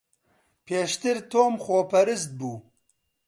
[0.65, 2.55] پێشتر تۆم خۆپەرست بوو.